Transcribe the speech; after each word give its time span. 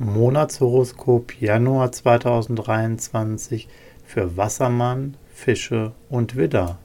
Monatshoroskop 0.00 1.40
Januar 1.40 1.90
2023 1.90 3.66
für 4.04 4.36
Wassermann, 4.36 5.16
Fische 5.28 5.92
und 6.08 6.36
Widder. 6.36 6.78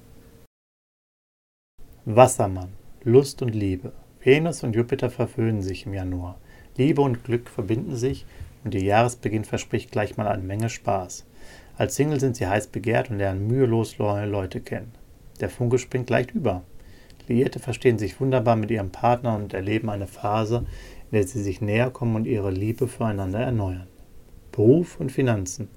Wassermann, 2.06 2.70
Lust 3.04 3.44
und 3.44 3.54
Liebe. 3.54 3.92
Venus 4.20 4.64
und 4.64 4.76
Jupiter 4.76 5.12
verwöhnen 5.12 5.62
sich 5.62 5.86
im 5.86 5.94
Januar. 5.94 6.40
Liebe 6.76 7.04
und 7.04 7.24
Glück 7.24 7.52
verbinden 7.52 7.96
sich 7.96 8.26
und 8.64 8.74
ihr 8.74 8.84
Jahresbeginn 8.84 9.46
verspricht 9.46 9.92
gleich 9.92 10.18
mal 10.18 10.28
eine 10.28 10.42
Menge 10.42 10.70
Spaß. 10.70 11.28
Als 11.78 11.94
Single 11.94 12.20
sind 12.20 12.36
sie 12.36 12.48
heiß 12.48 12.66
begehrt 12.66 13.12
und 13.12 13.20
lernen 13.20 13.46
mühelos 13.46 14.00
neue 14.00 14.26
Leute 14.26 14.60
kennen. 14.60 14.92
Der 15.40 15.52
Funke 15.52 15.78
springt 15.78 16.10
leicht 16.10 16.32
über. 16.32 16.64
Liierte 17.28 17.60
verstehen 17.60 18.00
sich 18.00 18.20
wunderbar 18.20 18.56
mit 18.56 18.72
ihrem 18.72 18.90
Partner 18.90 19.36
und 19.36 19.54
erleben 19.54 19.90
eine 19.90 20.08
Phase, 20.08 20.66
in 21.14 21.20
der 21.20 21.28
sie 21.28 21.44
sich 21.44 21.62
näher 21.62 21.92
kommen 21.92 22.16
und 22.16 22.26
ihre 22.26 22.50
Liebe 22.50 22.88
füreinander 22.88 23.38
erneuern. 23.38 23.86
Beruf 24.52 25.00
und 25.00 25.12
Finanzen. 25.12 25.68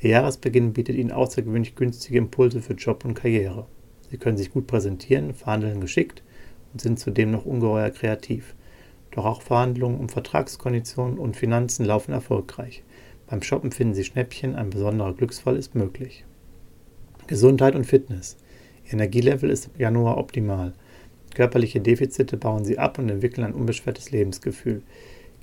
Der 0.00 0.10
Jahresbeginn 0.10 0.74
bietet 0.74 0.94
ihnen 0.94 1.10
außergewöhnlich 1.10 1.74
günstige 1.74 2.18
Impulse 2.18 2.62
für 2.62 2.74
Job 2.74 3.04
und 3.04 3.14
Karriere. 3.14 3.66
Sie 4.12 4.16
können 4.16 4.36
sich 4.36 4.52
gut 4.52 4.68
präsentieren, 4.68 5.34
verhandeln 5.34 5.80
geschickt 5.80 6.22
und 6.72 6.80
sind 6.80 7.00
zudem 7.00 7.32
noch 7.32 7.44
ungeheuer 7.44 7.90
kreativ. 7.90 8.54
Doch 9.10 9.24
auch 9.24 9.42
Verhandlungen 9.42 9.98
um 9.98 10.08
Vertragskonditionen 10.08 11.18
und 11.18 11.36
Finanzen 11.36 11.84
laufen 11.84 12.12
erfolgreich. 12.12 12.84
Beim 13.26 13.42
Shoppen 13.42 13.72
finden 13.72 13.94
Sie 13.94 14.04
Schnäppchen, 14.04 14.54
ein 14.54 14.70
besonderer 14.70 15.14
Glücksfall 15.14 15.56
ist 15.56 15.74
möglich. 15.74 16.24
Gesundheit 17.26 17.74
und 17.74 17.86
Fitness. 17.86 18.36
Ihr 18.84 18.92
Energielevel 18.92 19.50
ist 19.50 19.66
im 19.66 19.80
Januar 19.80 20.16
optimal. 20.16 20.74
Körperliche 21.36 21.82
Defizite 21.82 22.38
bauen 22.38 22.64
Sie 22.64 22.78
ab 22.78 22.98
und 22.98 23.10
entwickeln 23.10 23.44
ein 23.44 23.52
unbeschwertes 23.52 24.10
Lebensgefühl. 24.10 24.80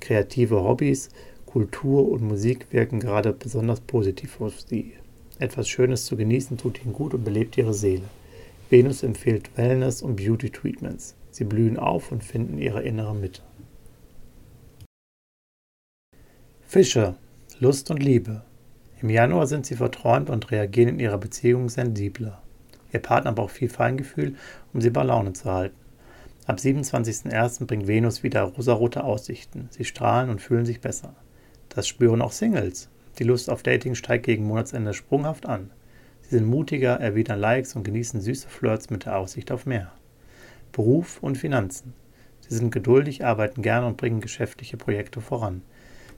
Kreative 0.00 0.64
Hobbys, 0.64 1.08
Kultur 1.46 2.08
und 2.08 2.20
Musik 2.20 2.66
wirken 2.72 2.98
gerade 2.98 3.32
besonders 3.32 3.80
positiv 3.80 4.40
auf 4.40 4.60
Sie. 4.60 4.94
Etwas 5.38 5.68
Schönes 5.68 6.04
zu 6.04 6.16
genießen 6.16 6.56
tut 6.56 6.82
Ihnen 6.82 6.94
gut 6.94 7.14
und 7.14 7.22
belebt 7.22 7.56
Ihre 7.56 7.74
Seele. 7.74 8.08
Venus 8.70 9.04
empfiehlt 9.04 9.56
Wellness 9.56 10.02
und 10.02 10.16
Beauty 10.16 10.50
Treatments. 10.50 11.14
Sie 11.30 11.44
blühen 11.44 11.78
auf 11.78 12.10
und 12.10 12.24
finden 12.24 12.58
ihre 12.58 12.82
innere 12.82 13.14
Mitte. 13.14 13.42
Fische 16.66 17.14
Lust 17.60 17.92
und 17.92 18.02
Liebe. 18.02 18.42
Im 19.00 19.10
Januar 19.10 19.46
sind 19.46 19.64
sie 19.64 19.76
verträumt 19.76 20.28
und 20.28 20.50
reagieren 20.50 20.88
in 20.88 20.98
ihrer 20.98 21.18
Beziehung 21.18 21.68
sensibler. 21.68 22.42
Ihr 22.92 22.98
Partner 22.98 23.30
braucht 23.30 23.52
viel 23.52 23.68
Feingefühl, 23.68 24.34
um 24.72 24.80
sie 24.80 24.90
bei 24.90 25.04
Laune 25.04 25.34
zu 25.34 25.44
halten. 25.44 25.83
Ab 26.46 26.58
27.01. 26.58 27.64
bringt 27.64 27.86
Venus 27.86 28.22
wieder 28.22 28.42
rosarote 28.42 29.02
Aussichten. 29.02 29.68
Sie 29.70 29.86
strahlen 29.86 30.28
und 30.28 30.42
fühlen 30.42 30.66
sich 30.66 30.82
besser. 30.82 31.14
Das 31.70 31.88
spüren 31.88 32.20
auch 32.20 32.32
Singles. 32.32 32.90
Die 33.18 33.24
Lust 33.24 33.48
auf 33.48 33.62
Dating 33.62 33.94
steigt 33.94 34.26
gegen 34.26 34.46
Monatsende 34.46 34.92
sprunghaft 34.92 35.46
an. 35.46 35.70
Sie 36.20 36.36
sind 36.36 36.46
mutiger, 36.46 37.00
erwidern 37.00 37.40
Likes 37.40 37.74
und 37.76 37.84
genießen 37.84 38.20
süße 38.20 38.48
Flirts 38.48 38.90
mit 38.90 39.06
der 39.06 39.16
Aussicht 39.16 39.50
auf 39.52 39.64
mehr. 39.64 39.90
Beruf 40.70 41.18
und 41.22 41.38
Finanzen. 41.38 41.94
Sie 42.40 42.54
sind 42.54 42.70
geduldig, 42.70 43.24
arbeiten 43.24 43.62
gern 43.62 43.84
und 43.84 43.96
bringen 43.96 44.20
geschäftliche 44.20 44.76
Projekte 44.76 45.22
voran. 45.22 45.62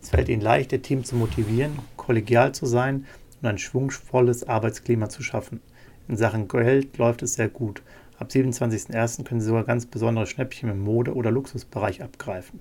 Es 0.02 0.10
fällt 0.10 0.28
ihnen 0.28 0.42
leicht, 0.42 0.72
ihr 0.72 0.82
Team 0.82 1.04
zu 1.04 1.14
motivieren, 1.14 1.78
kollegial 1.96 2.52
zu 2.52 2.66
sein 2.66 3.06
und 3.40 3.46
ein 3.46 3.58
schwungvolles 3.58 4.48
Arbeitsklima 4.48 5.08
zu 5.08 5.22
schaffen. 5.22 5.60
In 6.08 6.16
Sachen 6.16 6.48
Geld 6.48 6.98
läuft 6.98 7.22
es 7.22 7.34
sehr 7.34 7.48
gut. 7.48 7.82
Ab 8.18 8.28
27.01. 8.30 9.24
können 9.24 9.40
Sie 9.40 9.46
sogar 9.46 9.64
ganz 9.64 9.84
besondere 9.84 10.26
Schnäppchen 10.26 10.70
im 10.70 10.80
Mode- 10.80 11.14
oder 11.14 11.30
Luxusbereich 11.30 12.02
abgreifen. 12.02 12.60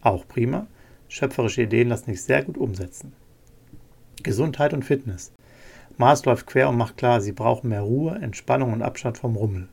Auch 0.00 0.28
prima. 0.28 0.68
Schöpferische 1.08 1.62
Ideen 1.62 1.88
lassen 1.88 2.12
sich 2.12 2.22
sehr 2.22 2.44
gut 2.44 2.56
umsetzen. 2.56 3.12
Gesundheit 4.22 4.72
und 4.72 4.84
Fitness. 4.84 5.32
Mars 5.98 6.24
läuft 6.24 6.46
quer 6.46 6.68
und 6.68 6.76
macht 6.76 6.96
klar, 6.96 7.20
Sie 7.20 7.32
brauchen 7.32 7.70
mehr 7.70 7.82
Ruhe, 7.82 8.14
Entspannung 8.14 8.72
und 8.72 8.82
Abstand 8.82 9.18
vom 9.18 9.36
Rummel. 9.36 9.68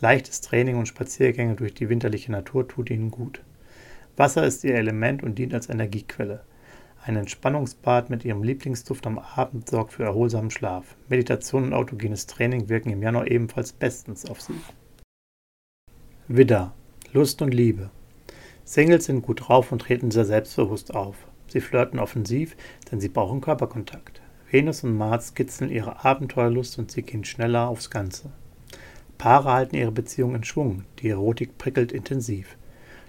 Leichtes 0.00 0.40
Training 0.40 0.76
und 0.76 0.88
Spaziergänge 0.88 1.54
durch 1.54 1.74
die 1.74 1.88
winterliche 1.88 2.32
Natur 2.32 2.66
tut 2.66 2.90
Ihnen 2.90 3.10
gut. 3.10 3.42
Wasser 4.16 4.44
ist 4.44 4.64
ihr 4.64 4.74
Element 4.74 5.22
und 5.22 5.38
dient 5.38 5.54
als 5.54 5.68
Energiequelle. 5.68 6.40
Ein 7.04 7.16
Entspannungsbad 7.16 8.10
mit 8.10 8.24
ihrem 8.24 8.44
Lieblingsduft 8.44 9.08
am 9.08 9.18
Abend 9.18 9.68
sorgt 9.68 9.94
für 9.94 10.04
erholsamen 10.04 10.52
Schlaf. 10.52 10.94
Meditation 11.08 11.64
und 11.64 11.72
autogenes 11.72 12.28
Training 12.28 12.68
wirken 12.68 12.90
im 12.90 13.02
Januar 13.02 13.28
ebenfalls 13.28 13.72
bestens 13.72 14.24
auf 14.30 14.40
sie. 14.40 14.54
Widder. 16.28 16.72
Lust 17.12 17.42
und 17.42 17.52
Liebe. 17.52 17.90
Singles 18.64 19.06
sind 19.06 19.22
gut 19.22 19.48
drauf 19.48 19.72
und 19.72 19.80
treten 19.80 20.12
sehr 20.12 20.24
selbstbewusst 20.24 20.94
auf. 20.94 21.16
Sie 21.48 21.60
flirten 21.60 21.98
offensiv, 21.98 22.56
denn 22.90 23.00
sie 23.00 23.08
brauchen 23.08 23.40
Körperkontakt. 23.40 24.22
Venus 24.48 24.84
und 24.84 24.96
Mars 24.96 25.34
kitzeln 25.34 25.72
ihre 25.72 26.04
Abenteuerlust 26.04 26.78
und 26.78 26.92
sie 26.92 27.02
gehen 27.02 27.24
schneller 27.24 27.66
aufs 27.66 27.90
Ganze. 27.90 28.30
Paare 29.18 29.52
halten 29.52 29.74
ihre 29.74 29.90
Beziehung 29.90 30.36
in 30.36 30.44
Schwung, 30.44 30.84
die 31.00 31.08
Erotik 31.08 31.58
prickelt 31.58 31.90
intensiv. 31.90 32.56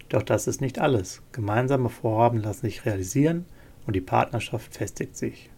Doch 0.09 0.23
das 0.23 0.47
ist 0.47 0.61
nicht 0.61 0.79
alles. 0.79 1.21
Gemeinsame 1.31 1.89
Vorhaben 1.89 2.39
lassen 2.39 2.65
sich 2.65 2.85
realisieren 2.85 3.45
und 3.85 3.95
die 3.95 4.01
Partnerschaft 4.01 4.75
festigt 4.75 5.17
sich. 5.17 5.49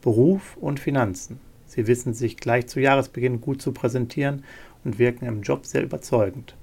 Beruf 0.00 0.56
und 0.56 0.80
Finanzen. 0.80 1.40
Sie 1.66 1.86
wissen 1.86 2.14
sich 2.14 2.36
gleich 2.36 2.66
zu 2.66 2.80
Jahresbeginn 2.80 3.40
gut 3.40 3.62
zu 3.62 3.72
präsentieren 3.72 4.44
und 4.84 4.98
wirken 4.98 5.26
im 5.26 5.42
Job 5.42 5.66
sehr 5.66 5.82
überzeugend. 5.82 6.54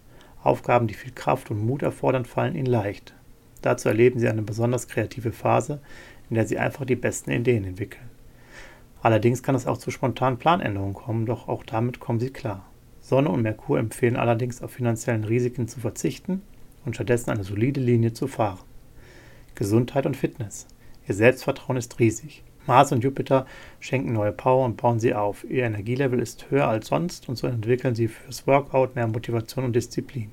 Aufgaben, 0.44 0.88
die 0.88 0.94
viel 0.94 1.12
Kraft 1.12 1.52
und 1.52 1.66
Mut 1.66 1.82
erfordern, 1.82 2.26
fallen 2.26 2.56
ihnen 2.56 2.66
leicht. 2.66 3.14
Dazu 3.62 3.90
erleben 3.90 4.20
sie 4.20 4.28
eine 4.28 4.42
besonders 4.42 4.88
kreative 4.88 5.32
Phase, 5.32 5.80
in 6.30 6.36
der 6.36 6.48
sie 6.48 6.58
einfach 6.58 6.86
die 6.86 6.96
besten 6.96 7.32
Ideen 7.32 7.66
entwickeln. 7.66 8.10
Allerdings 9.02 9.44
kann 9.44 9.56
es 9.56 9.68
auch 9.68 9.78
zu 9.78 9.92
spontanen 9.92 10.40
Planänderungen 10.40 10.94
kommen, 10.94 11.26
doch 11.26 11.48
auch 11.48 11.64
damit 11.64 12.00
kommen 12.00 12.20
sie 12.20 12.30
klar. 12.30 12.66
Sonne 13.02 13.30
und 13.30 13.42
Merkur 13.42 13.80
empfehlen 13.80 14.16
allerdings 14.16 14.62
auf 14.62 14.72
finanziellen 14.72 15.24
Risiken 15.24 15.68
zu 15.68 15.80
verzichten 15.80 16.44
und 16.86 16.96
stattdessen 16.96 17.32
eine 17.32 17.44
solide 17.44 17.82
Linie 17.82 18.14
zu 18.14 18.28
fahren. 18.28 18.60
Gesundheit 19.56 20.06
und 20.06 20.16
Fitness. 20.16 20.68
Ihr 21.08 21.16
Selbstvertrauen 21.16 21.78
ist 21.78 22.00
riesig. 22.00 22.44
Mars 22.68 22.92
und 22.92 23.04
Jupiter 23.04 23.48
schenken 23.80 24.14
neue 24.14 24.32
Power 24.32 24.66
und 24.66 24.78
bauen 24.78 25.00
sie 25.00 25.16
auf. 25.16 25.44
Ihr 25.44 25.64
Energielevel 25.64 26.20
ist 26.20 26.52
höher 26.52 26.68
als 26.68 26.88
sonst 26.88 27.28
und 27.28 27.38
so 27.38 27.48
entwickeln 27.48 27.96
sie 27.96 28.08
fürs 28.08 28.46
Workout 28.46 28.96
mehr 28.96 29.08
Motivation 29.08 29.66
und 29.66 29.76
Disziplin. 29.76 30.32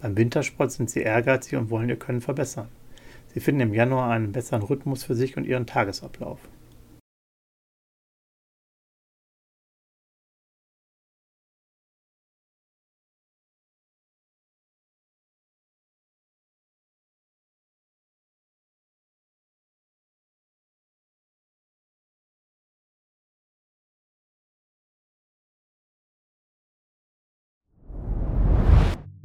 Beim 0.00 0.16
Wintersport 0.16 0.72
sind 0.72 0.88
sie 0.88 1.00
ehrgeizig 1.00 1.58
und 1.58 1.70
wollen 1.70 1.88
ihr 1.88 1.96
Können 1.96 2.20
verbessern. 2.20 2.68
Sie 3.34 3.40
finden 3.40 3.60
im 3.60 3.74
Januar 3.74 4.10
einen 4.10 4.32
besseren 4.32 4.62
Rhythmus 4.62 5.04
für 5.04 5.14
sich 5.14 5.36
und 5.36 5.44
ihren 5.44 5.66
Tagesablauf. 5.66 6.38